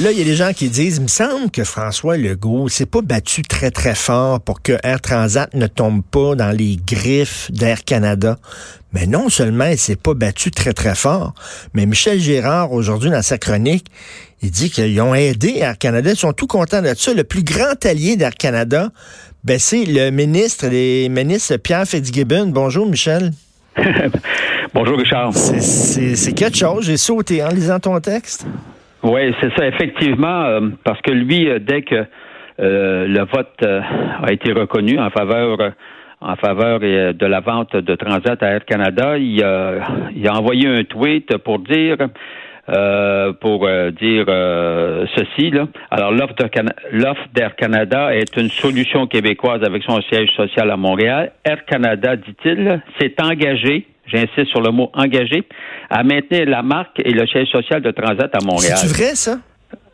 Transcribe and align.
Là, 0.00 0.12
il 0.12 0.18
y 0.18 0.22
a 0.22 0.24
des 0.24 0.34
gens 0.34 0.54
qui 0.54 0.70
disent, 0.70 0.96
il 0.96 1.02
me 1.02 1.08
semble 1.08 1.50
que 1.50 1.62
François 1.62 2.16
Legault 2.16 2.70
s'est 2.70 2.86
pas 2.86 3.02
battu 3.02 3.42
très, 3.42 3.70
très 3.70 3.94
fort 3.94 4.40
pour 4.40 4.62
que 4.62 4.72
Air 4.82 5.02
Transat 5.02 5.52
ne 5.52 5.66
tombe 5.66 6.02
pas 6.02 6.34
dans 6.34 6.56
les 6.56 6.78
griffes 6.86 7.50
d'Air 7.52 7.84
Canada. 7.84 8.38
Mais 8.94 9.06
non 9.06 9.28
seulement 9.28 9.66
il 9.66 9.76
s'est 9.76 9.96
pas 9.96 10.14
battu 10.14 10.50
très, 10.52 10.72
très 10.72 10.94
fort, 10.94 11.34
mais 11.74 11.84
Michel 11.84 12.18
Gérard, 12.18 12.72
aujourd'hui, 12.72 13.10
dans 13.10 13.20
sa 13.20 13.36
chronique, 13.36 13.88
il 14.40 14.50
dit 14.50 14.70
qu'ils 14.70 14.98
ont 15.02 15.14
aidé 15.14 15.56
Air 15.58 15.76
Canada. 15.76 16.12
Ils 16.12 16.16
sont 16.16 16.32
tout 16.32 16.46
contents 16.46 16.80
de 16.80 16.94
ça. 16.96 17.12
Le 17.12 17.24
plus 17.24 17.44
grand 17.44 17.84
allié 17.84 18.16
d'Air 18.16 18.34
Canada, 18.34 18.88
ben, 19.44 19.58
c'est 19.58 19.84
le 19.84 20.08
ministre 20.08 20.68
des 20.68 21.08
ministres 21.10 21.58
Pierre 21.58 21.84
Fitzgibbon. 21.84 22.46
Bonjour, 22.46 22.86
Michel. 22.86 23.32
Bonjour, 24.72 24.96
Richard. 24.96 25.34
C'est 25.36 26.32
quelque 26.32 26.56
chose. 26.56 26.86
J'ai 26.86 26.96
sauté 26.96 27.44
en 27.44 27.48
lisant 27.48 27.80
ton 27.80 28.00
texte. 28.00 28.46
Oui, 29.02 29.34
c'est 29.40 29.50
ça, 29.56 29.66
effectivement, 29.66 30.44
euh, 30.44 30.60
parce 30.84 31.00
que 31.00 31.10
lui, 31.10 31.48
euh, 31.48 31.58
dès 31.58 31.82
que 31.82 32.04
euh, 32.60 33.06
le 33.06 33.20
vote 33.20 33.62
a 33.62 34.32
été 34.32 34.52
reconnu 34.52 34.98
en 34.98 35.10
faveur 35.10 35.56
en 36.22 36.36
faveur 36.36 36.80
de 36.80 37.26
la 37.26 37.40
vente 37.40 37.74
de 37.74 37.94
Transat 37.94 38.42
à 38.42 38.48
Air 38.48 38.66
Canada, 38.66 39.16
il 39.16 39.42
a, 39.42 39.72
il 40.14 40.28
a 40.28 40.34
envoyé 40.34 40.68
un 40.68 40.84
tweet 40.84 41.34
pour 41.38 41.60
dire 41.60 41.96
euh, 42.70 43.32
pour 43.32 43.66
euh, 43.66 43.90
dire 43.90 44.26
euh, 44.28 45.04
ceci. 45.16 45.50
Là. 45.50 45.66
Alors, 45.90 46.12
l'offre 46.12 46.34
d'Air 47.34 47.56
Canada 47.56 48.14
est 48.14 48.36
une 48.36 48.48
solution 48.48 49.08
québécoise 49.08 49.64
avec 49.64 49.82
son 49.82 50.00
siège 50.02 50.30
social 50.36 50.70
à 50.70 50.76
Montréal. 50.76 51.32
Air 51.44 51.64
Canada, 51.64 52.14
dit-il, 52.14 52.80
s'est 53.00 53.14
engagé 53.20 53.86
j'insiste 54.06 54.46
sur 54.46 54.60
le 54.60 54.72
mot 54.72 54.90
engagé, 54.94 55.44
à 55.88 56.02
maintenir 56.02 56.48
la 56.48 56.62
marque 56.62 57.00
et 57.04 57.12
le 57.12 57.28
siège 57.28 57.46
social 57.48 57.80
de 57.80 57.92
Transat 57.92 58.34
à 58.34 58.44
Montréal. 58.44 58.76
C'est 58.76 58.96
vrai, 58.96 59.14
ça? 59.14 59.36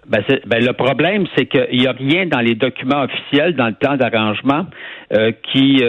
Ben, 0.06 0.22
ben, 0.46 0.64
le 0.64 0.72
problème, 0.72 1.26
c'est 1.36 1.45
qu'il 1.45 1.80
n'y 1.80 1.86
a 1.86 1.92
rien 1.92 2.24
dans 2.24 2.40
les 2.40 2.54
documents 2.54 3.02
officiels, 3.02 3.54
dans 3.56 3.66
le 3.66 3.74
plan 3.74 3.96
d'arrangement, 3.96 4.64
qui, 5.52 5.82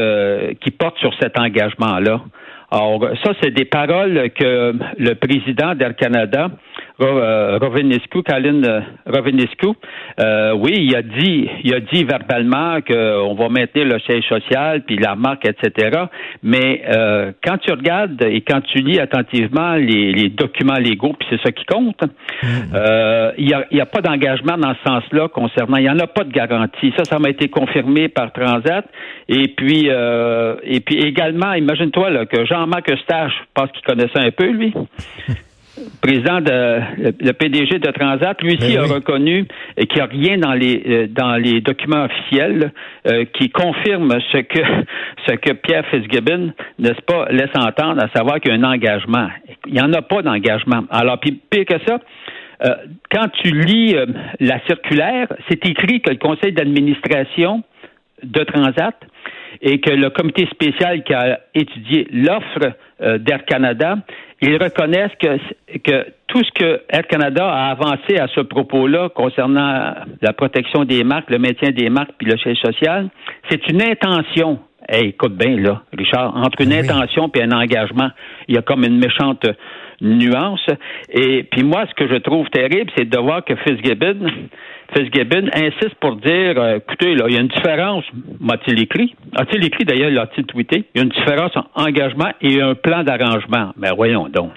qui 0.61 0.71
porte 0.71 0.97
sur 0.99 1.13
cet 1.21 1.39
engagement-là. 1.39 2.19
Alors, 2.69 3.07
ça, 3.23 3.31
c'est 3.41 3.51
des 3.51 3.63
paroles 3.63 4.29
que 4.31 4.73
le 4.97 5.13
président 5.15 5.73
d'Air 5.73 5.95
Canada 5.95 6.49
euh, 6.99 7.59
Rovinescu, 7.61 8.23
Colin 8.23 8.63
euh, 8.63 8.81
Rovinescu, 9.05 9.67
euh, 10.19 10.53
oui, 10.53 10.73
il 10.79 10.95
a 10.95 11.01
dit, 11.01 11.47
il 11.63 11.73
a 11.73 11.79
dit 11.79 12.03
verbalement 12.03 12.79
qu'on 12.81 13.35
va 13.35 13.49
maintenir 13.49 13.85
le 13.85 13.99
siège 13.99 14.25
social, 14.27 14.81
puis 14.83 14.97
la 14.97 15.15
marque, 15.15 15.45
etc. 15.45 16.05
Mais 16.41 16.81
euh, 16.87 17.31
quand 17.43 17.57
tu 17.59 17.71
regardes 17.71 18.21
et 18.23 18.41
quand 18.41 18.61
tu 18.61 18.79
lis 18.79 18.99
attentivement 18.99 19.75
les, 19.75 20.29
documents 20.29 20.77
légaux, 20.77 21.13
puis 21.17 21.27
c'est 21.29 21.41
ça 21.41 21.51
qui 21.51 21.65
compte, 21.65 22.01
mm. 22.43 23.37
il 23.37 23.45
n'y 23.45 23.53
a, 23.53 23.65
y 23.71 23.81
a, 23.81 23.85
pas 23.85 24.01
d'engagement 24.01 24.57
dans 24.57 24.73
ce 24.73 24.89
sens-là 24.89 25.27
concernant. 25.29 25.77
Il 25.77 25.83
n'y 25.83 25.89
en 25.89 25.99
a 25.99 26.07
pas 26.07 26.23
de 26.23 26.31
garantie. 26.31 26.93
Ça, 26.97 27.05
ça 27.05 27.19
m'a 27.19 27.29
été 27.29 27.47
confirmé 27.49 28.07
par 28.09 28.31
Transat. 28.33 28.85
Et 29.29 29.47
puis, 29.49 29.87
et 29.87 30.79
puis 30.81 30.99
également, 30.99 31.53
imagine-toi 31.53 32.25
que 32.25 32.45
Jean-Marc 32.45 32.91
Eustache, 32.91 33.33
je 33.33 33.45
pense 33.53 33.71
qu'il 33.71 33.83
connaissait 33.83 34.19
un 34.19 34.31
peu 34.31 34.49
lui 34.49 34.73
président 36.01 36.41
de 36.41 36.79
le, 37.19 37.31
PDG 37.33 37.79
de 37.79 37.91
Transat, 37.91 38.41
lui 38.41 38.57
aussi 38.57 38.75
ben 38.75 38.83
a 38.83 38.93
reconnu 38.93 39.45
qu'il 39.77 39.95
n'y 39.95 40.01
a 40.01 40.05
rien 40.05 40.37
dans 40.37 40.53
les 40.53 40.83
euh, 40.87 41.07
dans 41.07 41.35
les 41.35 41.61
documents 41.61 42.05
officiels 42.05 42.71
euh, 43.07 43.25
qui 43.33 43.49
confirme 43.49 44.13
ce 44.31 44.37
que 44.37 44.59
ce 45.27 45.35
que 45.35 45.53
Pierre 45.53 45.85
Fitzgibbon, 45.87 46.53
n'est-ce 46.79 47.01
pas, 47.01 47.27
laisse 47.29 47.55
entendre, 47.55 48.03
à 48.03 48.09
savoir 48.15 48.39
qu'il 48.39 48.51
y 48.51 48.55
a 48.55 48.57
un 48.57 48.63
engagement. 48.63 49.27
Il 49.67 49.73
n'y 49.73 49.81
en 49.81 49.93
a 49.93 50.01
pas 50.01 50.21
d'engagement. 50.21 50.83
Alors, 50.89 51.19
puis 51.19 51.39
pire 51.49 51.65
que 51.65 51.79
ça, 51.85 51.99
euh, 52.65 52.75
quand 53.11 53.27
tu 53.41 53.51
lis 53.51 53.95
la 54.39 54.59
circulaire, 54.65 55.27
c'est 55.49 55.65
écrit 55.65 56.01
que 56.01 56.09
le 56.09 56.17
conseil 56.17 56.53
d'administration 56.53 57.63
de 58.23 58.43
Transat 58.43 58.95
et 59.61 59.79
que 59.79 59.91
le 59.91 60.09
comité 60.09 60.47
spécial 60.47 61.03
qui 61.03 61.13
a 61.13 61.39
étudié 61.53 62.07
l'offre 62.11 62.73
d'Air 62.99 63.45
Canada 63.45 63.97
ils 64.41 64.61
reconnaissent 64.61 65.15
que, 65.19 65.37
que 65.79 66.07
tout 66.27 66.43
ce 66.43 66.51
que 66.51 66.81
Air 66.89 67.07
Canada 67.07 67.47
a 67.47 67.71
avancé 67.71 68.17
à 68.19 68.27
ce 68.27 68.41
propos-là 68.41 69.09
concernant 69.09 69.95
la 70.21 70.33
protection 70.33 70.83
des 70.83 71.03
marques, 71.03 71.29
le 71.29 71.39
maintien 71.39 71.71
des 71.71 71.89
marques 71.89 72.11
puis 72.17 72.27
le 72.27 72.37
chèque 72.37 72.57
social, 72.57 73.09
c'est 73.49 73.67
une 73.69 73.81
intention. 73.81 74.59
Hey, 74.87 75.09
écoute 75.09 75.35
bien, 75.35 75.57
là, 75.57 75.81
Richard, 75.97 76.35
entre 76.37 76.61
une 76.61 76.73
intention 76.73 77.29
et 77.35 77.43
un 77.43 77.51
engagement, 77.51 78.09
il 78.47 78.55
y 78.55 78.57
a 78.57 78.61
comme 78.61 78.83
une 78.83 78.99
méchante 78.99 79.45
nuance. 80.01 80.65
Et 81.09 81.43
puis 81.43 81.63
moi, 81.63 81.85
ce 81.89 81.93
que 81.95 82.11
je 82.11 82.19
trouve 82.19 82.47
terrible, 82.49 82.91
c'est 82.97 83.09
de 83.09 83.17
voir 83.17 83.43
que 83.43 83.55
Fitzgibbon, 83.55 84.27
Fitzgibbon 84.95 85.49
insiste 85.53 85.95
pour 85.99 86.15
dire, 86.17 86.57
euh, 86.57 86.77
écoutez, 86.77 87.15
là, 87.15 87.25
il 87.27 87.35
y 87.35 87.37
a 87.37 87.41
une 87.41 87.47
différence, 87.47 88.03
m'a-t-il 88.39 88.81
écrit? 88.81 89.15
A-t-il 89.35 89.63
écrit 89.65 89.85
d'ailleurs, 89.85 90.11
l'a-t-il 90.11 90.45
tweeté? 90.45 90.85
Il 90.93 90.99
y 90.99 91.01
a 91.01 91.03
une 91.03 91.09
différence 91.09 91.51
en 91.55 91.65
engagement 91.75 92.31
et 92.41 92.61
un 92.61 92.75
plan 92.75 93.03
d'arrangement. 93.03 93.73
Mais 93.77 93.89
voyons 93.95 94.29
donc. 94.29 94.51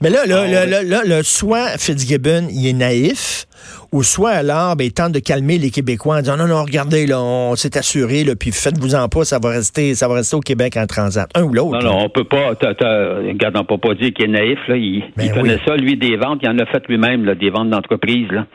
Mais 0.00 0.10
là, 0.10 0.26
là, 0.26 0.42
ah, 0.44 0.66
là, 0.66 0.82
là, 0.82 1.00
là, 1.04 1.22
soit 1.22 1.78
Fitzgibbon, 1.78 2.48
il 2.50 2.68
est 2.68 2.72
naïf, 2.72 3.46
ou 3.92 4.02
soit 4.02 4.30
alors, 4.30 4.76
ben, 4.76 4.84
il 4.84 4.92
tente 4.92 5.12
de 5.12 5.18
calmer 5.18 5.58
les 5.58 5.70
Québécois 5.70 6.16
en 6.16 6.20
disant 6.20 6.36
non, 6.36 6.46
non, 6.46 6.62
regardez, 6.62 7.06
là, 7.06 7.20
on 7.20 7.56
s'est 7.56 7.76
assuré, 7.76 8.24
là, 8.24 8.34
puis 8.38 8.52
faites-vous 8.52 8.94
en 8.94 9.08
pas, 9.08 9.24
ça 9.24 9.38
va 9.42 9.50
rester, 9.50 9.94
ça 9.94 10.08
va 10.08 10.14
rester 10.14 10.36
au 10.36 10.40
Québec 10.40 10.76
en 10.76 10.86
transat. 10.86 11.28
Un 11.34 11.42
ou 11.42 11.52
l'autre. 11.52 11.82
Non, 11.82 11.92
non, 11.92 12.04
on 12.04 12.08
peut 12.08 12.24
pas, 12.24 12.50
regarde, 12.50 13.56
on 13.56 13.64
peut 13.64 13.78
pas 13.78 13.94
dire 13.94 14.12
qu'il 14.12 14.26
est 14.26 14.28
naïf, 14.28 14.58
là. 14.68 14.76
Il, 14.76 15.04
ben 15.16 15.30
connaît 15.32 15.58
ça, 15.66 15.76
lui, 15.76 15.96
des 15.96 16.16
ventes. 16.16 16.40
Il 16.42 16.48
en 16.48 16.58
a 16.58 16.66
fait 16.66 16.86
lui-même, 16.88 17.24
là, 17.24 17.34
des 17.34 17.50
ventes 17.50 17.70
d'entreprise, 17.70 18.30
là. 18.30 18.46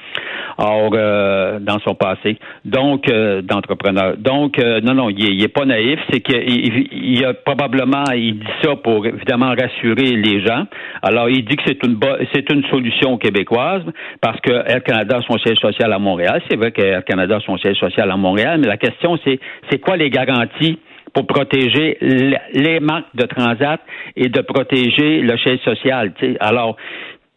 Or, 0.57 0.91
euh, 0.93 1.59
dans 1.59 1.79
son 1.79 1.95
passé. 1.95 2.37
Donc, 2.63 3.09
euh, 3.09 3.41
d'entrepreneur. 3.41 4.16
Donc, 4.17 4.57
euh, 4.57 4.79
non, 4.81 4.93
non, 4.93 5.09
il 5.09 5.43
est, 5.43 5.47
pas 5.49 5.66
naïf. 5.66 5.99
C'est 6.11 6.22
qu'il 6.22 6.87
il, 6.93 7.25
a 7.25 7.33
probablement, 7.33 8.05
il 8.16 8.39
dit 8.39 8.45
ça 8.63 8.75
pour 8.77 9.05
évidemment 9.05 9.49
rassurer 9.49 10.16
les 10.16 10.45
gens. 10.45 10.63
Alors, 11.01 11.29
il 11.29 11.43
dit 11.43 11.57
que 11.57 11.63
c'est 11.67 11.83
une 11.83 11.99
c'est 12.33 12.49
une 12.51 12.63
solution 12.66 13.17
québécoise 13.17 13.83
parce 14.22 14.39
que 14.41 14.51
Air 14.51 14.81
Canada 14.95 15.17
a 15.17 15.22
son 15.23 15.38
siège 15.39 15.57
social 15.59 15.91
à 15.91 16.00
Montréal. 16.00 16.41
C'est 16.50 16.56
vrai 16.56 16.72
qu'Air 16.72 17.03
Canada 17.03 17.38
a 17.38 17.39
son 17.41 17.57
siège 17.57 17.78
social 17.78 18.09
à 18.09 18.16
Montréal, 18.16 18.59
mais 18.61 18.67
la 18.67 18.78
question, 18.78 19.17
c'est 19.25 19.39
c'est 19.69 19.79
quoi 19.79 19.97
les 19.97 20.09
garanties 20.09 20.79
pour 21.13 21.28
protéger 21.28 21.97
les 22.01 22.79
marques 22.79 23.13
de 23.13 23.25
Transat 23.25 23.81
et 24.16 24.29
de 24.29 24.41
protéger 24.41 25.22
le 25.22 25.38
siège 25.38 25.59
social. 25.61 26.13
Alors, 26.39 26.78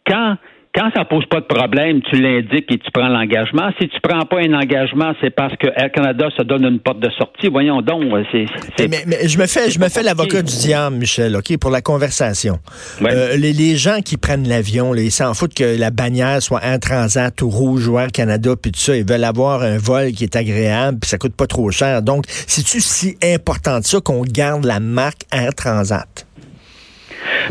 quand 0.07 0.37
quand 0.75 0.91
ça 0.95 1.03
pose 1.03 1.25
pas 1.25 1.39
de 1.39 1.45
problème, 1.45 2.01
tu 2.03 2.21
l'indiques 2.21 2.71
et 2.71 2.77
tu 2.77 2.91
prends 2.93 3.07
l'engagement. 3.07 3.69
Si 3.79 3.87
tu 3.89 3.99
prends 4.01 4.25
pas 4.25 4.37
un 4.37 4.53
engagement, 4.53 5.13
c'est 5.19 5.31
parce 5.31 5.55
que 5.55 5.67
Air 5.75 5.91
Canada 5.91 6.27
se 6.37 6.43
donne 6.43 6.63
une 6.63 6.79
porte 6.79 6.99
de 6.99 7.09
sortie. 7.17 7.47
Voyons 7.47 7.81
donc, 7.81 8.03
c'est. 8.31 8.45
Mais, 8.87 9.27
je 9.27 9.39
me 9.39 9.47
fais, 9.47 9.71
je 9.71 9.79
me 9.79 9.89
fais 9.89 10.03
l'avocat 10.03 10.43
du 10.43 10.55
diable, 10.55 10.97
Michel, 10.97 11.35
ok, 11.35 11.57
pour 11.57 11.71
la 11.71 11.81
conversation. 11.81 12.59
Euh, 13.01 13.35
les, 13.35 13.75
gens 13.77 14.01
qui 14.01 14.17
prennent 14.17 14.47
l'avion, 14.47 14.93
ils 14.93 15.11
s'en 15.11 15.33
foutent 15.33 15.55
que 15.55 15.79
la 15.79 15.89
bannière 15.89 16.41
soit 16.41 16.61
Air 16.63 16.79
Transat 16.79 17.41
ou 17.41 17.49
Rouge 17.49 17.87
ou 17.87 17.97
Air 17.97 18.11
Canada, 18.11 18.51
puis 18.61 18.71
tout 18.71 18.79
ça, 18.79 18.95
ils 18.95 19.07
veulent 19.07 19.23
avoir 19.23 19.63
un 19.63 19.77
vol 19.77 20.11
qui 20.11 20.23
est 20.23 20.35
agréable, 20.35 20.99
puis 21.01 21.09
ça 21.09 21.17
coûte 21.17 21.35
pas 21.35 21.47
trop 21.47 21.71
cher. 21.71 22.03
Donc, 22.03 22.25
c'est-tu 22.27 22.79
si 22.79 23.17
important 23.23 23.79
de 23.79 23.85
ça 23.85 23.99
qu'on 24.01 24.21
garde 24.21 24.65
la 24.65 24.79
marque 24.79 25.21
Air 25.31 25.55
Transat? 25.55 26.27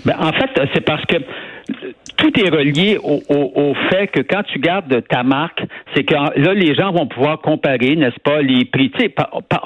Ben, 0.04 0.14
en 0.20 0.32
fait, 0.32 0.50
c'est 0.74 0.84
parce 0.84 1.04
que 1.06 1.16
tout 2.18 2.32
est 2.38 2.50
relié 2.50 2.98
au, 3.02 3.22
au, 3.28 3.74
fait 3.90 4.08
que 4.08 4.20
quand 4.20 4.42
tu 4.42 4.58
gardes 4.58 5.02
ta 5.08 5.22
marque, 5.22 5.62
c'est 5.94 6.02
que 6.02 6.14
là, 6.14 6.52
les 6.52 6.74
gens 6.74 6.90
vont 6.90 7.06
pouvoir 7.06 7.40
comparer, 7.40 7.94
n'est-ce 7.94 8.18
pas, 8.24 8.42
les 8.42 8.64
prix. 8.64 8.90
Tu 8.90 9.04
sais, 9.04 9.14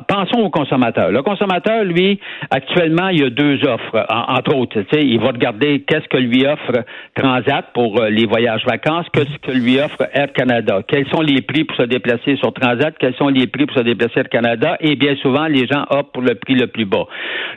pensons 0.06 0.40
au 0.40 0.50
consommateur. 0.50 1.10
Le 1.10 1.22
consommateur, 1.22 1.82
lui, 1.84 2.20
actuellement, 2.50 3.08
il 3.08 3.20
y 3.20 3.24
a 3.24 3.30
deux 3.30 3.64
offres, 3.66 4.06
entre 4.28 4.54
autres. 4.54 4.82
Tu 4.82 4.86
sais, 4.92 5.02
il 5.02 5.18
va 5.18 5.28
regarder 5.28 5.80
qu'est-ce 5.80 6.06
que 6.08 6.18
lui 6.18 6.46
offre 6.46 6.84
Transat 7.14 7.64
pour 7.72 8.00
euh, 8.00 8.10
les 8.10 8.26
voyages 8.26 8.64
vacances, 8.66 9.06
qu'est-ce 9.14 9.38
que 9.38 9.56
lui 9.56 9.80
offre 9.80 10.06
Air 10.12 10.32
Canada. 10.32 10.80
Quels 10.86 11.08
sont 11.08 11.22
les 11.22 11.40
prix 11.40 11.64
pour 11.64 11.76
se 11.76 11.84
déplacer 11.84 12.36
sur 12.36 12.52
Transat, 12.52 12.94
quels 12.98 13.14
sont 13.14 13.28
les 13.28 13.46
prix 13.46 13.64
pour 13.64 13.78
se 13.78 13.82
déplacer 13.82 14.20
Air 14.20 14.28
Canada, 14.28 14.76
et 14.80 14.94
bien 14.96 15.16
souvent, 15.16 15.46
les 15.46 15.66
gens 15.66 15.84
optent 15.88 16.12
pour 16.12 16.22
le 16.22 16.34
prix 16.34 16.54
le 16.54 16.66
plus 16.66 16.84
bas. 16.84 17.06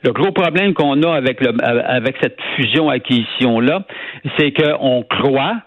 Le 0.03 0.13
gros 0.13 0.31
problème 0.31 0.73
qu'on 0.73 1.03
a 1.03 1.13
avec, 1.13 1.41
le, 1.41 1.53
avec 1.61 2.15
cette 2.21 2.37
fusion-acquisition-là, 2.55 3.83
c'est 4.37 4.51
qu'on 4.85 5.03
croit 5.03 5.57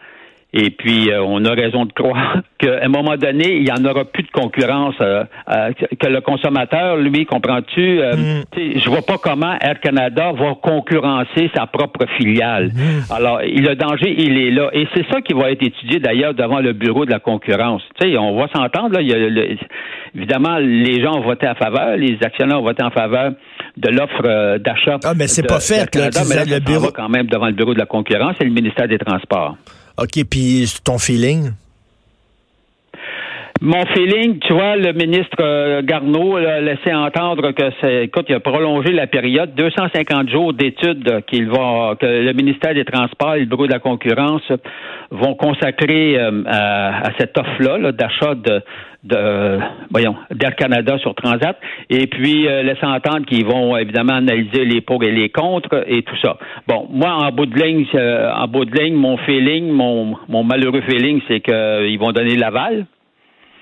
et 0.55 0.71
puis, 0.71 1.11
euh, 1.11 1.23
on 1.23 1.45
a 1.45 1.53
raison 1.53 1.85
de 1.85 1.93
croire 1.93 2.39
qu'à 2.59 2.83
un 2.83 2.89
moment 2.89 3.17
donné, 3.17 3.57
il 3.57 3.65
n'y 3.65 3.71
en 3.71 3.85
aura 3.85 4.07
plus 4.07 4.23
de 4.23 4.31
concurrence. 4.31 4.95
Euh, 5.01 5.25
euh, 5.51 5.73
que 5.73 6.07
le 6.07 6.23
consommateur, 6.23 6.97
lui, 6.97 7.27
comprends-tu? 7.27 7.99
Mm. 7.99 8.79
Je 8.79 8.89
vois 8.89 9.03
pas 9.03 9.19
comment 9.23 9.55
Air 9.61 9.79
Canada 9.81 10.33
va 10.33 10.55
concurrencer 10.55 11.51
sa 11.55 11.67
propre 11.67 12.07
filiale. 12.17 12.69
Mm. 12.69 13.13
Alors, 13.13 13.41
le 13.43 13.75
danger, 13.75 14.15
il 14.17 14.39
est 14.39 14.51
là. 14.51 14.71
Et 14.73 14.89
c'est 14.95 15.07
ça 15.13 15.21
qui 15.21 15.35
va 15.35 15.51
être 15.51 15.63
étudié 15.63 16.01
d'ailleurs 16.01 16.33
devant 16.33 16.61
le 16.61 16.73
bureau 16.73 17.05
de 17.05 17.11
la 17.11 17.21
concurrence. 17.21 17.83
Tu 18.01 18.13
sais, 18.13 18.19
on 18.19 18.35
va 18.39 18.49
s'entendre. 18.49 18.99
Là, 18.99 19.03
évidemment, 20.15 20.57
les 20.57 21.03
gens 21.03 21.19
ont 21.19 21.23
voté 21.23 21.47
en 21.47 21.57
faveur, 21.57 21.97
les 21.97 22.17
actionnaires 22.23 22.61
ont 22.61 22.65
voté 22.65 22.83
en 22.83 22.91
faveur 22.91 23.33
de 23.79 23.89
l'offre 23.91 24.59
d'achat. 24.59 24.99
Ah, 25.05 25.15
mais 25.15 25.29
c'est 25.29 25.43
pas 25.43 25.61
fait. 25.61 25.89
Canada, 25.91 26.23
mais 26.29 26.45
le 26.45 26.61
bureau 26.61 26.91
quand 26.91 27.09
même 27.09 27.27
devant 27.27 27.47
le 27.47 27.53
bureau 27.53 27.75
de 27.75 27.79
la 27.79 27.87
concurrence 27.87 28.37
et 28.41 28.45
le 28.45 28.51
ministère 28.51 28.89
des 28.89 28.99
Transports. 28.99 29.57
OK, 29.97 30.25
puis 30.29 30.73
ton 30.85 30.99
feeling? 30.99 31.53
Mon 33.61 33.85
feeling, 33.87 34.39
tu 34.39 34.53
vois, 34.53 34.77
le 34.77 34.93
ministre 34.93 35.37
euh, 35.41 35.83
Garneau 35.83 36.37
a 36.37 36.61
laissé 36.61 36.95
entendre 36.95 37.51
que 37.51 37.65
c'est, 37.81 38.05
écoute, 38.05 38.27
il 38.29 38.37
a 38.37 38.41
prolongé 38.41 38.93
la 38.93 39.09
période, 39.09 39.53
250 39.57 40.31
jours 40.31 40.53
d'études 40.53 41.25
qu'il 41.27 41.49
va, 41.49 41.97
que 42.01 42.07
le 42.07 42.33
ministère 42.35 42.73
des 42.73 42.85
Transports 42.85 43.35
et 43.35 43.41
le 43.41 43.47
Bureau 43.47 43.67
de 43.67 43.73
la 43.73 43.81
concurrence 43.81 44.43
vont 45.11 45.35
consacrer 45.35 46.17
euh, 46.21 46.45
à, 46.47 47.11
cette 47.19 47.37
offre-là 47.37 47.91
d'achat 47.91 48.37
de, 48.37 48.63
de 49.03 49.59
voyons 49.91 50.15
d'Air 50.31 50.55
Canada 50.55 50.97
sur 50.99 51.17
Transat 51.17 51.59
et 51.91 52.07
puis 52.07 52.47
euh, 52.47 52.63
laissant 52.63 52.95
entendre 52.95 53.27
qu'ils 53.27 53.45
vont 53.45 53.77
évidemment 53.77 54.15
analyser 54.15 54.67
les 54.67 54.83
pour 54.83 55.03
et 55.03 55.11
les 55.11 55.31
contre 55.31 55.85
et 55.89 56.03
tout 56.03 56.17
ça. 56.23 56.39
Bon, 56.69 56.87
moi 56.93 57.11
en 57.11 57.33
bout 57.33 57.47
de 57.47 57.59
ligne, 57.59 57.87
en 57.93 58.47
bout 58.47 58.67
de 58.67 58.79
ligne, 58.79 58.95
mon 58.95 59.17
feeling, 59.17 59.73
mon, 59.73 60.17
mon 60.29 60.45
malheureux 60.45 60.83
feeling, 60.83 61.21
c'est 61.27 61.41
qu'ils 61.41 61.99
vont 61.99 62.13
donner 62.13 62.37
l'aval 62.37 62.87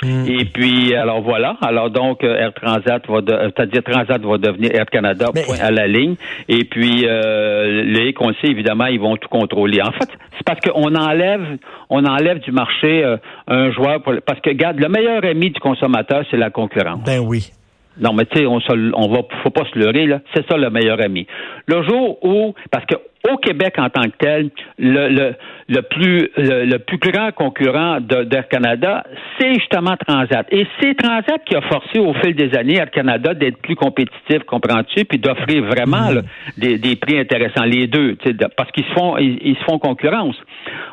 Mm. 0.02 0.26
Et 0.28 0.44
puis, 0.44 0.94
alors 0.94 1.22
voilà. 1.22 1.56
Alors 1.62 1.90
donc, 1.90 2.22
euh, 2.22 2.36
Air 2.36 2.52
Transat 2.54 3.06
va, 3.08 3.16
euh, 3.16 3.50
c'est-à-dire 3.56 3.82
Transat 3.82 4.20
va 4.22 4.38
devenir 4.38 4.74
Air 4.74 4.86
Canada 4.86 5.26
point 5.32 5.58
à 5.60 5.70
la 5.70 5.86
ligne. 5.86 6.16
Et 6.48 6.64
puis, 6.64 7.04
euh, 7.06 7.82
les 7.82 8.12
conseils, 8.12 8.50
évidemment, 8.50 8.86
ils 8.86 9.00
vont 9.00 9.16
tout 9.16 9.28
contrôler. 9.28 9.80
En 9.82 9.92
fait, 9.92 10.08
c'est 10.36 10.44
parce 10.44 10.60
qu'on 10.60 10.94
enlève, 10.94 11.58
on 11.90 12.04
enlève 12.04 12.40
du 12.40 12.52
marché 12.52 13.04
euh, 13.04 13.16
un 13.48 13.70
joueur. 13.72 14.02
parce 14.02 14.40
que, 14.40 14.50
regarde, 14.50 14.78
le 14.78 14.88
meilleur 14.88 15.24
ami 15.24 15.50
du 15.50 15.60
consommateur, 15.60 16.24
c'est 16.30 16.36
la 16.36 16.50
concurrence. 16.50 17.04
Ben 17.04 17.20
oui. 17.20 17.50
Non, 17.98 18.12
mais 18.12 18.26
tu 18.26 18.38
sais, 18.38 18.46
on, 18.46 18.60
on 18.94 19.08
va, 19.08 19.20
faut 19.42 19.50
pas 19.50 19.64
se 19.72 19.78
leurrer 19.78 20.06
là. 20.06 20.20
C'est 20.34 20.46
ça 20.46 20.58
le 20.58 20.68
meilleur 20.68 21.00
ami. 21.00 21.26
Le 21.66 21.82
jour 21.82 22.18
où, 22.22 22.54
parce 22.70 22.84
que 22.84 22.96
au 23.30 23.36
Québec 23.38 23.74
en 23.78 23.90
tant 23.90 24.02
que 24.02 24.16
tel, 24.18 24.50
le, 24.78 25.08
le, 25.08 25.34
le 25.68 25.82
plus 25.82 26.30
le, 26.36 26.78
plus 26.78 26.98
grand 26.98 27.32
concurrent 27.32 27.98
d'Air 28.00 28.48
Canada, 28.48 29.04
c'est 29.38 29.54
justement 29.54 29.96
Transat. 29.96 30.46
Et 30.50 30.66
c'est 30.80 30.94
Transat 30.94 31.42
qui 31.44 31.56
a 31.56 31.62
forcé 31.62 31.98
au 31.98 32.14
fil 32.14 32.34
des 32.34 32.56
années 32.56 32.76
Air 32.76 32.90
Canada 32.90 33.34
d'être 33.34 33.58
plus 33.58 33.74
compétitif, 33.74 34.42
comprends-tu, 34.46 35.04
puis 35.04 35.18
d'offrir 35.18 35.64
vraiment 35.64 36.10
des, 36.56 36.78
des, 36.78 36.96
prix 36.96 37.18
intéressants, 37.18 37.64
les 37.64 37.86
deux, 37.86 38.16
parce 38.56 38.70
qu'ils 38.72 38.84
se 38.84 38.92
font 38.92 39.16
ils, 39.18 39.56
se 39.58 39.64
font 39.64 39.78
concurrence. 39.78 40.36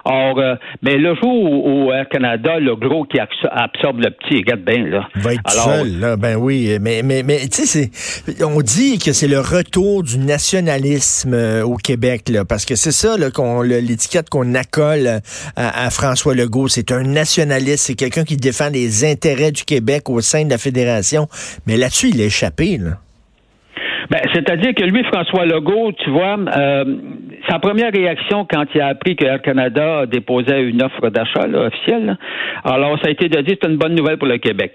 Or, 0.05 0.39
euh, 0.39 0.55
mais 0.81 0.97
le 0.97 1.15
jour 1.15 1.65
où, 1.65 1.91
Air 1.91 2.09
Canada, 2.09 2.59
le 2.59 2.75
gros 2.75 3.05
qui 3.05 3.19
absorbe 3.19 4.01
le 4.01 4.11
petit, 4.11 4.37
regarde 4.37 4.61
bien 4.61 4.85
là. 4.85 5.07
Va 5.15 5.33
être 5.33 5.49
seul, 5.49 5.99
là, 5.99 6.17
ben 6.17 6.35
oui, 6.35 6.77
mais 6.81 7.01
mais 7.03 7.23
mais 7.23 7.39
tu 7.47 7.65
sais, 7.65 7.89
on 8.43 8.61
dit 8.61 8.97
que 8.97 9.13
c'est 9.13 9.27
le 9.27 9.39
retour 9.39 10.03
du 10.03 10.17
nationalisme 10.17 11.33
euh, 11.33 11.63
au 11.63 11.75
Québec 11.75 12.22
parce 12.47 12.65
que 12.65 12.75
c'est 12.75 12.91
ça 12.91 13.15
l'étiquette 13.17 14.29
qu'on 14.29 14.55
accole 14.55 15.07
à, 15.55 15.89
François 15.89 16.35
Legault, 16.35 16.67
c'est 16.67 16.91
un 16.91 17.03
nationaliste, 17.03 17.85
c'est 17.87 17.95
quelqu'un 17.95 18.23
qui 18.23 18.37
défend 18.37 18.69
les 18.71 19.05
intérêts 19.09 19.51
du 19.51 19.63
Québec 19.63 20.09
au 20.09 20.21
sein 20.21 20.45
de 20.45 20.49
la 20.49 20.57
fédération, 20.57 21.27
mais 21.67 21.77
là-dessus 21.77 22.09
il 22.09 22.21
a 22.21 22.25
échappé. 22.25 22.79
Ben, 24.09 24.19
c'est-à-dire 24.33 24.73
que 24.75 24.83
lui, 24.83 25.03
François 25.05 25.45
Legault, 25.45 25.91
tu 25.93 26.09
vois, 26.09 26.37
euh, 26.37 26.85
sa 27.49 27.59
première 27.59 27.91
réaction 27.91 28.45
quand 28.49 28.65
il 28.75 28.81
a 28.81 28.87
appris 28.87 29.15
que 29.15 29.25
Air 29.25 29.41
Canada 29.41 30.05
déposait 30.05 30.63
une 30.63 30.83
offre 30.83 31.09
d'achat 31.09 31.47
officielle, 31.47 32.17
alors 32.63 32.99
ça 33.01 33.07
a 33.07 33.11
été 33.11 33.29
de 33.29 33.41
dire 33.41 33.55
c'est 33.61 33.69
une 33.69 33.77
bonne 33.77 33.95
nouvelle 33.95 34.17
pour 34.17 34.27
le 34.27 34.37
Québec. 34.37 34.73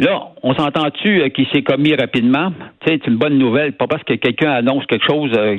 Là, 0.00 0.28
on 0.44 0.54
s'entend-tu 0.54 1.22
euh, 1.22 1.28
qu'il 1.28 1.48
s'est 1.48 1.62
commis 1.62 1.92
rapidement? 1.96 2.52
Tu 2.86 2.92
c'est 2.92 3.06
une 3.08 3.16
bonne 3.16 3.36
nouvelle. 3.36 3.72
Pas 3.72 3.88
parce 3.88 4.04
que 4.04 4.14
quelqu'un 4.14 4.52
annonce 4.52 4.86
quelque 4.86 5.04
chose, 5.04 5.32
euh, 5.36 5.58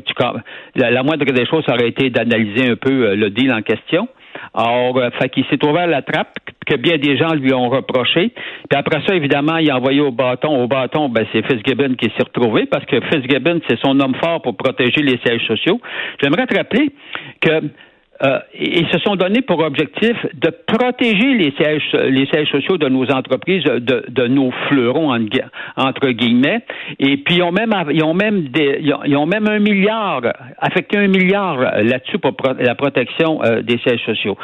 la, 0.75 1.03
moindre 1.03 1.25
des 1.25 1.45
choses, 1.45 1.65
aurait 1.67 1.89
été 1.89 2.09
d'analyser 2.09 2.69
un 2.69 2.77
peu 2.77 3.09
euh, 3.09 3.15
le 3.15 3.31
deal 3.31 3.51
en 3.51 3.61
question. 3.61 4.07
Alors, 4.53 4.97
fait 5.19 5.27
qu'il 5.29 5.43
s'est 5.45 5.63
ouvert 5.65 5.87
la 5.87 6.01
trappe 6.01 6.37
que 6.65 6.75
bien 6.75 6.97
des 6.97 7.17
gens 7.17 7.33
lui 7.33 7.53
ont 7.53 7.67
reproché. 7.67 8.29
Puis 8.69 8.79
après 8.79 9.01
ça, 9.05 9.13
évidemment, 9.13 9.57
il 9.57 9.69
a 9.71 9.75
envoyé 9.75 9.99
au 9.99 10.11
bâton. 10.11 10.63
Au 10.63 10.67
bâton, 10.67 11.09
ben, 11.09 11.25
c'est 11.33 11.45
Fitzgibbon 11.45 11.95
qui 11.95 12.09
s'est 12.15 12.23
retrouvé 12.23 12.65
parce 12.65 12.85
que 12.85 13.01
Fitzgibbon, 13.01 13.59
c'est 13.67 13.79
son 13.79 13.99
homme 13.99 14.15
fort 14.15 14.41
pour 14.41 14.55
protéger 14.55 15.01
les 15.01 15.17
sièges 15.25 15.45
sociaux. 15.47 15.81
J'aimerais 16.21 16.45
te 16.45 16.55
rappeler 16.55 16.91
que 17.41 17.63
euh, 18.21 18.39
ils 18.53 18.87
se 18.89 18.99
sont 18.99 19.15
donnés 19.15 19.41
pour 19.41 19.59
objectif 19.59 20.13
de 20.33 20.49
protéger 20.67 21.35
les 21.35 21.51
sièges, 21.51 21.89
les 21.93 22.25
sièges 22.25 22.49
sociaux 22.49 22.77
de 22.77 22.89
nos 22.89 23.09
entreprises, 23.11 23.63
de, 23.63 24.05
de 24.09 24.27
nos 24.27 24.51
fleurons 24.67 25.17
entre 25.77 26.09
guillemets. 26.09 26.61
Et 26.99 27.17
puis 27.17 27.35
ils 27.35 27.43
ont 27.43 27.53
même, 27.53 27.73
ils 27.91 28.03
ont 28.03 28.13
même, 28.13 28.49
des, 28.49 28.81
ils 28.81 29.15
ont 29.15 29.25
même 29.25 29.47
un 29.47 29.59
milliard, 29.59 30.21
affecté 30.57 30.97
un 30.97 31.07
milliard 31.07 31.57
là-dessus 31.59 32.17
pour 32.19 32.33
la 32.59 32.75
protection 32.75 33.41
euh, 33.43 33.61
des 33.61 33.77
sièges 33.79 34.03
sociaux. 34.05 34.37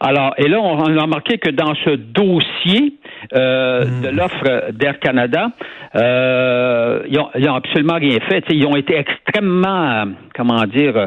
Alors, 0.00 0.34
et 0.36 0.48
là, 0.48 0.60
on, 0.60 0.78
a 0.78 1.02
remarqué 1.02 1.38
que 1.38 1.50
dans 1.50 1.74
ce 1.86 1.90
dossier 1.90 2.94
euh, 3.34 3.84
de 4.02 4.10
hmm. 4.10 4.16
l'offre 4.16 4.72
d'Air 4.72 4.98
Canada, 4.98 5.52
ils, 5.94 7.18
ont, 7.18 7.28
ils 7.36 7.48
ont 7.48 7.54
absolument 7.54 7.96
rien 7.96 8.18
fait. 8.28 8.44
ils 8.50 8.66
ont 8.66 8.76
été 8.76 8.96
extrêmement, 8.96 10.04
comment 10.34 10.64
dire, 10.64 11.06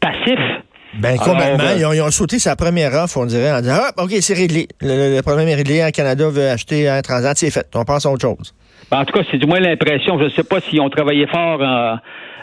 passifs 0.00 0.62
ben, 0.94 1.16
complètement. 1.18 1.58
Ben, 1.58 1.76
ils, 1.78 1.84
ont, 1.84 1.92
ils, 1.92 2.00
ont, 2.00 2.10
sauté 2.10 2.38
sa 2.38 2.56
première 2.56 2.92
offre, 2.94 3.18
on 3.18 3.26
dirait, 3.26 3.52
en 3.52 3.60
disant, 3.60 3.78
ah, 3.78 4.02
OK, 4.02 4.10
c'est 4.20 4.34
réglé. 4.34 4.68
Le, 4.80 5.20
problème 5.20 5.48
est 5.48 5.54
réglé. 5.54 5.82
Un 5.82 5.90
Canada 5.90 6.28
veut 6.28 6.48
acheter 6.48 6.88
un 6.88 7.02
Transat, 7.02 7.36
c'est 7.36 7.50
fait. 7.50 7.66
On 7.74 7.84
passe 7.84 8.06
à 8.06 8.10
autre 8.10 8.22
chose. 8.22 8.54
Ben, 8.90 9.00
en 9.00 9.04
tout 9.04 9.12
cas, 9.12 9.24
c'est 9.30 9.38
du 9.38 9.46
moins 9.46 9.60
l'impression. 9.60 10.18
Je 10.18 10.24
ne 10.24 10.30
sais 10.30 10.44
pas 10.44 10.60
s'ils 10.60 10.80
ont 10.80 10.90
travaillé 10.90 11.26
fort 11.26 11.60
en 11.60 11.98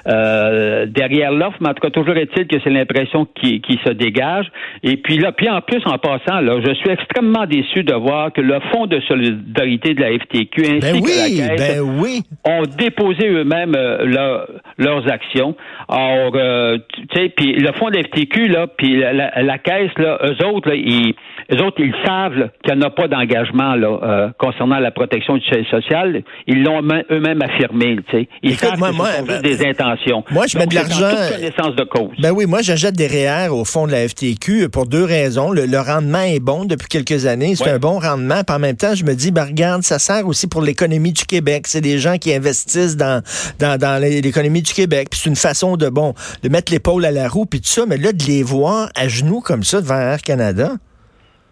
euh, 0.07 0.85
derrière 0.85 1.31
l'offre, 1.31 1.57
mais 1.61 1.69
en 1.69 1.73
tout 1.73 1.81
cas, 1.81 1.89
toujours 1.89 2.15
est-il 2.15 2.47
que 2.47 2.57
c'est 2.63 2.69
l'impression 2.69 3.27
qui, 3.41 3.59
qui, 3.61 3.79
se 3.83 3.91
dégage. 3.91 4.45
Et 4.83 4.97
puis 4.97 5.17
là, 5.17 5.31
puis 5.31 5.49
en 5.49 5.61
plus, 5.61 5.81
en 5.85 5.97
passant, 5.97 6.41
là, 6.41 6.59
je 6.63 6.73
suis 6.75 6.89
extrêmement 6.89 7.45
déçu 7.45 7.83
de 7.83 7.93
voir 7.93 8.31
que 8.31 8.41
le 8.41 8.59
Fonds 8.71 8.85
de 8.85 8.99
solidarité 9.01 9.93
de 9.93 10.01
la 10.01 10.17
FTQ 10.19 10.61
ainsi 10.61 10.79
ben 10.79 11.01
que 11.01 11.39
la 11.39 11.47
Caisse 11.55 11.77
ben 11.77 11.99
oui. 11.99 12.21
ont 12.45 12.63
déposé 12.77 13.27
eux-mêmes 13.27 13.75
euh, 13.75 14.45
leurs 14.77 15.11
actions. 15.11 15.55
Alors, 15.89 16.33
euh, 16.35 16.77
tu 17.11 17.19
sais, 17.19 17.29
puis 17.29 17.53
le 17.53 17.71
Fonds 17.73 17.89
de 17.89 17.97
la 17.97 18.03
FTQ, 18.03 18.47
là, 18.47 18.67
puis 18.67 18.97
la, 18.97 19.57
Caisse, 19.57 19.91
là, 19.97 20.19
eux 20.23 20.45
autres, 20.45 20.69
là, 20.69 20.75
ils, 20.75 21.15
eux 21.51 21.63
autres, 21.63 21.79
ils 21.79 21.93
savent 22.05 22.49
qu'il 22.63 22.75
n'y 22.75 22.83
en 22.83 22.87
a 22.87 22.89
pas 22.91 23.07
d'engagement 23.07 23.75
là, 23.75 23.99
euh, 24.03 24.29
concernant 24.37 24.79
la 24.79 24.91
protection 24.91 25.37
du 25.37 25.43
social. 25.69 26.21
Ils 26.47 26.63
l'ont 26.63 26.81
eux-mêmes 27.11 27.41
affirmé. 27.41 27.97
Tu 28.09 28.17
sais. 28.17 28.27
Ils 28.43 28.53
savent 28.53 28.73
que 28.73 28.95
moi, 28.95 29.07
sont 29.07 29.41
des 29.41 29.65
intentions. 29.65 29.94
Moi, 30.31 30.47
je 30.47 30.57
mets 30.57 30.67
de 30.67 30.75
l'argent. 30.75 31.09
de 31.09 31.83
cause. 31.83 32.15
Ben 32.19 32.31
oui, 32.31 32.45
moi, 32.45 32.61
j'achète 32.61 32.95
des 32.95 33.07
REER 33.07 33.49
au 33.49 33.65
fond 33.65 33.87
de 33.87 33.91
la 33.91 34.07
FTQ 34.07 34.69
pour 34.69 34.85
deux 34.85 35.03
raisons. 35.03 35.51
Le, 35.51 35.79
rendement 35.79 36.21
est 36.21 36.39
bon 36.39 36.65
depuis 36.65 36.87
quelques 36.87 37.25
années. 37.25 37.55
C'est 37.55 37.69
un 37.69 37.79
bon 37.79 37.99
rendement. 37.99 38.43
Puis 38.43 38.55
en 38.55 38.59
même 38.59 38.75
temps, 38.75 38.95
je 38.95 39.03
me 39.03 39.13
dis, 39.13 39.31
ben 39.31 39.45
regarde, 39.45 39.83
ça 39.83 39.99
sert 39.99 40.27
aussi 40.27 40.47
pour 40.47 40.61
l'économie 40.61 41.11
du 41.11 41.25
Québec. 41.25 41.67
C'est 41.67 41.81
des 41.81 41.99
gens 41.99 42.17
qui 42.17 42.33
investissent 42.33 42.97
dans, 42.97 43.21
dans, 43.59 44.01
l'économie 44.01 44.61
du 44.61 44.73
Québec. 44.73 45.09
Puis 45.11 45.21
c'est 45.23 45.29
une 45.29 45.35
façon 45.35 45.77
de, 45.77 45.89
bon, 45.89 46.13
de 46.43 46.49
mettre 46.49 46.71
l'épaule 46.71 47.05
à 47.05 47.11
la 47.11 47.27
roue, 47.27 47.45
puis 47.45 47.61
tout 47.61 47.69
ça. 47.69 47.85
Mais 47.87 47.97
là, 47.97 48.13
de 48.13 48.23
les 48.23 48.43
voir 48.43 48.89
à 48.95 49.07
genoux 49.07 49.41
comme 49.41 49.63
ça 49.63 49.81
devant 49.81 49.99
Air 49.99 50.21
Canada. 50.21 50.73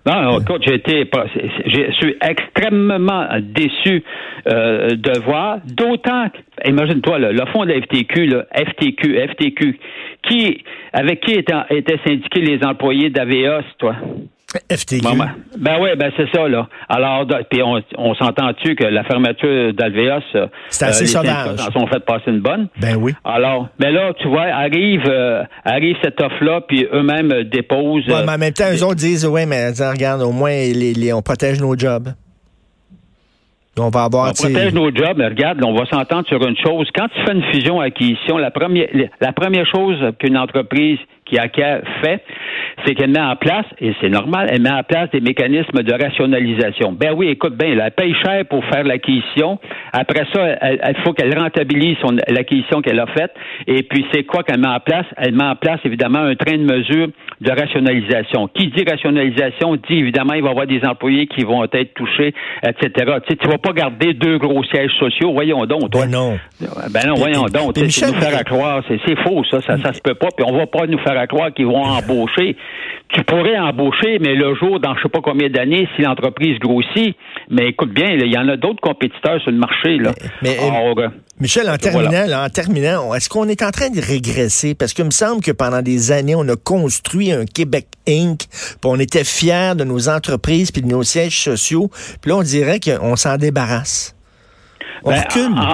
Non, 0.06 0.40
écoute, 0.40 0.64
j'ai 0.68 0.76
été, 0.76 1.10
je 1.66 1.92
suis 1.94 2.16
extrêmement 2.22 3.26
déçu 3.42 4.04
euh, 4.52 4.90
de 4.90 5.20
voir, 5.22 5.60
d'autant, 5.66 6.26
imagine-toi, 6.66 7.20
le, 7.20 7.46
fond 7.54 7.64
de 7.64 7.72
la 7.72 7.82
FTQ, 7.82 8.26
là, 8.26 8.46
FTQ, 8.54 9.28
FTQ, 9.30 9.80
qui, 10.24 10.62
avec 10.92 11.22
qui 11.22 11.36
étaient 11.36 12.00
syndiqués 12.06 12.42
les 12.42 12.66
employés 12.66 13.12
d'AVEOS, 13.12 13.64
toi? 13.78 13.96
FTQ. 14.70 15.08
ben 15.58 15.78
oui, 15.82 15.90
ben 15.98 16.12
c'est 16.18 16.30
ça, 16.34 16.48
là. 16.48 16.68
Alors, 16.90 17.26
puis 17.50 17.62
on, 17.64 18.16
s'entend-tu 18.16 18.76
que 18.76 18.86
la 18.86 19.04
fermeture 19.04 19.74
d'Alveos, 19.74 20.22
euh, 20.36 20.48
c'est 20.70 20.86
assez 20.86 21.04
euh, 21.04 21.22
sauvage. 21.22 21.60
sont 21.74 21.88
fait 21.88 22.04
passer 22.06 22.32
une 22.32 22.42
bonne? 22.42 22.68
Ben 22.80 22.96
oui. 22.96 23.14
Alors, 23.24 23.70
mais 23.80 23.88
ben 23.88 23.96
là, 23.96 24.14
tu 24.20 24.28
vois, 24.28 24.46
arrive, 24.46 25.04
euh, 25.08 25.44
arrive 25.66 25.96
cette 26.04 26.20
offre-là, 26.22 26.62
puis 26.68 26.88
eux-mêmes 26.92 27.44
déposent. 27.44 28.08
Ouais, 28.08 28.24
mais 28.26 28.34
en 28.34 28.38
même 28.38 28.54
temps, 28.54 28.72
eux 28.72 28.84
autres 28.84 28.96
disent, 28.96 29.26
ouais, 29.26 29.46
mais 29.46 29.70
regarde, 29.70 30.22
au 30.22 30.32
moins, 30.32 30.52
les, 30.52 31.14
on 31.14 31.22
protège 31.22 31.60
nos 31.60 31.78
jobs. 31.78 32.10
On 33.80 33.90
va 33.90 34.04
avoir. 34.04 34.30
On 34.30 34.34
protège 34.34 34.74
nos 34.74 34.94
jobs, 34.94 35.18
mais 35.18 35.28
regarde, 35.28 35.64
on 35.64 35.74
va 35.74 35.86
s'entendre 35.86 36.28
sur 36.28 36.46
une 36.46 36.58
chose. 36.58 36.88
Quand 36.96 37.08
tu 37.08 37.20
fais 37.26 37.34
une 37.34 37.44
fusion-acquisition, 37.52 38.38
la 38.38 38.52
première, 38.52 38.88
la 39.20 39.34
première 39.34 39.66
chose 39.66 39.98
qu'une 40.20 40.38
entreprise 40.38 41.00
qui 41.26 41.40
acquiert 41.40 41.82
fait, 42.04 42.24
c'est 42.86 42.94
qu'elle 42.96 43.10
met 43.10 43.20
en 43.20 43.36
place, 43.36 43.66
et 43.80 43.94
c'est 44.02 44.10
normal, 44.10 44.48
elle 44.52 44.62
met 44.62 44.72
en 44.72 44.84
place 44.84 45.10
des 45.12 45.22
mécanismes 45.22 45.82
de 45.82 45.94
rationalisation. 45.94 46.92
Ben 46.92 47.14
oui, 47.16 47.30
écoute 47.30 47.56
bien, 47.58 47.70
elle 47.70 47.92
paye 47.92 48.14
cher 48.24 48.46
pour 48.46 48.64
faire 48.66 48.84
l'acquisition. 48.84 49.58
Après 49.92 50.26
ça, 50.34 50.58
il 50.90 50.96
faut 51.04 51.14
qu'elle 51.14 51.36
rentabilise 51.38 51.98
l'acquisition 52.28 52.82
qu'elle 52.82 53.00
a 53.00 53.08
faite. 53.08 53.32
Et 53.68 53.84
puis, 53.84 54.06
c'est 54.14 54.24
quoi 54.24 54.44
qu'elle 54.44 54.60
met 54.60 54.68
en 54.68 54.80
place? 54.80 55.06
Elle 55.18 55.34
met 55.34 55.46
en 55.46 55.56
place, 55.56 55.80
évidemment, 55.86 56.20
un 56.20 56.36
train 56.36 56.58
de 56.58 56.64
mesure 56.64 57.08
de 57.44 57.52
rationalisation. 57.52 58.48
Qui 58.48 58.68
dit 58.68 58.84
rationalisation 58.88 59.76
dit, 59.76 60.00
évidemment, 60.00 60.34
il 60.34 60.42
va 60.42 60.50
y 60.50 60.52
avoir 60.52 60.68
des 60.68 60.82
employés 60.86 61.28
qui 61.28 61.44
vont 61.44 61.64
être 61.64 61.94
touchés, 61.94 62.34
etc. 62.66 62.90
Tu 63.26 63.30
sais, 63.30 63.36
tu 63.38 63.48
vas 63.48 63.58
pas 63.58 63.74
garder 63.74 64.14
deux 64.14 64.38
gros 64.38 64.64
sièges 64.66 64.92
sociaux. 65.00 65.32
Voyons 65.34 65.66
donc, 65.66 65.92
toi. 65.92 66.06
Ben 66.06 66.12
non. 66.12 66.38
Ben 66.92 67.08
non, 67.08 67.16
voyons 67.16 67.46
donc. 67.46 67.74
C'est 67.76 68.08
nous 68.08 68.20
faire 68.20 68.44
croire. 68.44 68.84
C'est 68.88 69.20
faux, 69.20 69.44
ça. 69.50 69.62
Ça, 69.62 69.78
ça 69.78 69.94
se 69.94 70.02
peut 70.02 70.16
pas. 70.16 70.28
Puis 70.36 70.46
on 70.48 70.58
va 70.58 70.68
pas 70.68 70.86
nous 70.86 71.00
faire 71.00 71.14
faire 71.14 71.28
croire 71.28 71.54
qu'ils 71.54 71.66
vont 71.66 71.84
embaucher. 71.84 72.56
Tu 73.10 73.24
pourrais 73.24 73.58
embaucher, 73.60 74.18
mais 74.20 74.34
le 74.34 74.56
jour, 74.56 74.80
dans 74.80 74.96
je 74.96 75.04
sais 75.04 75.10
pas 75.10 75.22
combien 75.22 75.50
d'années, 75.50 75.88
si 75.96 76.02
l'entreprise 76.02 76.58
grossit, 76.60 77.16
mais 77.50 77.68
écoute 77.68 77.94
bien, 77.94 78.10
il 78.10 78.34
y 78.34 78.38
en 78.38 78.48
a 78.48 78.58
d'autres 78.58 78.82
compétiteurs 78.82 79.40
sur 79.42 79.52
le 79.52 79.58
marché. 79.58 79.98
Là. 79.98 80.12
Mais, 80.42 80.58
euh, 80.60 81.10
Michel, 81.44 81.70
en 81.70 81.76
terminant, 81.76 82.46
en 82.46 82.48
terminant, 82.48 83.14
est-ce 83.14 83.28
qu'on 83.28 83.50
est 83.50 83.64
en 83.64 83.72
train 83.72 83.90
de 83.90 84.00
régresser? 84.00 84.76
Parce 84.76 84.94
qu'il 84.94 85.04
me 85.04 85.12
semble 85.12 85.42
que 85.42 85.52
pendant 85.52 85.82
des 85.82 86.14
années, 86.14 86.36
on 86.36 86.48
a 86.48 86.56
construit 86.56 87.34
un 87.34 87.44
Québec 87.44 87.88
Inc., 88.08 88.48
puis 88.48 88.86
on 88.86 88.98
était 88.98 89.26
fiers 89.26 89.74
de 89.76 89.84
nos 89.84 90.08
entreprises 90.08 90.72
puis 90.72 90.82
de 90.82 90.88
nos 90.88 91.04
sièges 91.04 91.38
sociaux, 91.38 91.90
puis 92.22 92.32
là, 92.32 92.38
on 92.38 92.44
dirait 92.44 92.80
qu'on 92.80 93.18
s'en 93.18 93.36
débarrasse. 93.36 94.16
Ben, 95.04 95.22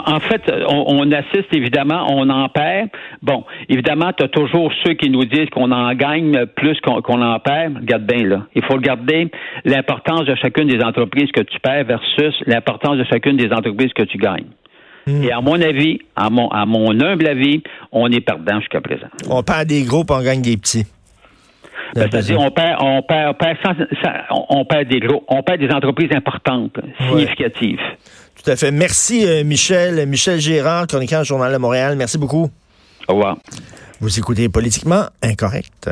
en, 0.08 0.20
fait, 0.22 0.42
on, 0.68 1.12
assiste 1.12 1.54
évidemment, 1.54 2.08
on 2.10 2.28
en 2.32 2.50
perd. 2.50 2.90
Bon, 3.22 3.46
évidemment, 3.68 4.12
tu 4.18 4.24
as 4.24 4.28
toujours 4.28 4.74
ceux 4.84 4.94
qui 4.94 5.12
nous 5.12 5.26
disent 5.26 5.52
qu'on 5.52 5.72
en 5.72 5.94
gagne 5.94 6.48
plus 6.56 6.80
qu'on 6.82 7.22
en 7.22 7.40
perd. 7.40 7.78
Regarde 7.78 8.08
bien, 8.08 8.26
là. 8.26 8.48
Il 8.56 8.64
faut 8.64 8.74
regarder 8.74 9.30
l'importance 9.66 10.26
de 10.26 10.34
chacune 10.34 10.68
des 10.68 10.84
entreprises 10.84 11.32
que 11.32 11.42
tu 11.42 11.60
perds 11.60 11.86
versus 11.86 12.34
l'importance 12.48 12.98
de 12.98 13.04
chacune 13.04 13.38
des 13.38 13.52
entreprises 13.52 13.94
que 13.94 14.02
tu 14.02 14.18
gagnes. 14.18 14.48
Hmm. 15.10 15.24
Et 15.24 15.32
à 15.32 15.42
mon 15.42 15.60
avis, 15.62 16.00
à 16.16 16.30
mon, 16.30 16.50
à 16.50 16.66
mon 16.66 16.92
humble 17.00 17.28
avis, 17.28 17.64
on 17.92 18.12
est 18.12 18.22
perdant 18.22 18.60
jusqu'à 18.60 18.82
présent. 18.82 19.08
On 19.30 19.44
perd 19.44 19.68
des 19.68 19.84
gros, 19.84 20.04
puis 20.04 20.16
on 20.18 20.24
gagne 20.24 20.42
des 20.42 20.58
petits. 20.58 20.86
Ben, 21.96 22.08
c'est-à-dire, 22.12 22.40
on 22.40 22.52
perd, 22.52 22.78
on 22.82 23.02
perd, 23.02 23.36
on 24.50 24.66
perd, 24.66 24.88
des 24.88 25.00
gros, 25.00 25.24
on 25.28 25.42
perd 25.42 25.60
des 25.60 25.72
entreprises 25.72 26.12
importantes, 26.14 26.78
significatives. 27.00 27.80
Tout 28.44 28.52
à 28.52 28.56
fait. 28.56 28.72
Merci, 28.72 29.26
euh, 29.26 29.44
Michel. 29.44 30.06
Michel 30.08 30.40
Gérard, 30.40 30.88
chroniqueur 30.88 31.24
Journal 31.24 31.52
de 31.52 31.58
Montréal. 31.58 31.96
Merci 31.98 32.18
beaucoup. 32.18 32.50
Au 33.08 33.14
revoir. 33.14 33.38
Vous 34.00 34.20
écoutez 34.20 34.50
Politiquement 34.50 35.06
Incorrect. 35.22 35.90